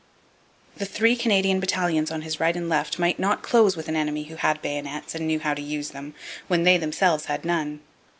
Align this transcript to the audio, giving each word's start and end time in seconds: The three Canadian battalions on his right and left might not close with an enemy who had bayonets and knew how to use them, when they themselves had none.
The 0.77 0.87
three 0.87 1.15
Canadian 1.15 1.59
battalions 1.59 2.09
on 2.09 2.23
his 2.23 2.39
right 2.39 2.55
and 2.57 2.67
left 2.67 2.97
might 2.97 3.19
not 3.19 3.43
close 3.43 3.77
with 3.77 3.87
an 3.87 3.95
enemy 3.95 4.23
who 4.23 4.35
had 4.35 4.59
bayonets 4.63 5.13
and 5.13 5.27
knew 5.27 5.39
how 5.39 5.53
to 5.53 5.61
use 5.61 5.89
them, 5.91 6.15
when 6.47 6.63
they 6.63 6.77
themselves 6.77 7.25
had 7.25 7.45
none. 7.45 7.81